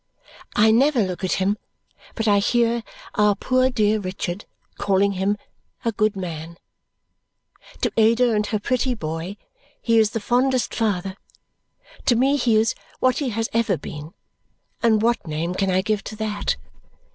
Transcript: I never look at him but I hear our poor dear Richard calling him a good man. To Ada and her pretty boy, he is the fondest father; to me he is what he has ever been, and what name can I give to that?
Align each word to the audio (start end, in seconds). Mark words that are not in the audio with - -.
I 0.55 0.71
never 0.71 1.03
look 1.03 1.23
at 1.23 1.33
him 1.33 1.59
but 2.15 2.27
I 2.27 2.39
hear 2.39 2.81
our 3.13 3.35
poor 3.35 3.69
dear 3.69 3.99
Richard 3.99 4.45
calling 4.79 5.11
him 5.11 5.37
a 5.85 5.91
good 5.91 6.15
man. 6.15 6.57
To 7.81 7.91
Ada 7.95 8.33
and 8.33 8.47
her 8.47 8.57
pretty 8.57 8.95
boy, 8.95 9.37
he 9.79 9.99
is 9.99 10.09
the 10.09 10.19
fondest 10.19 10.73
father; 10.73 11.17
to 12.07 12.15
me 12.15 12.35
he 12.35 12.55
is 12.55 12.73
what 12.99 13.19
he 13.19 13.29
has 13.29 13.47
ever 13.53 13.77
been, 13.77 14.15
and 14.81 15.03
what 15.03 15.27
name 15.27 15.53
can 15.53 15.69
I 15.69 15.83
give 15.83 16.03
to 16.05 16.15
that? 16.15 16.55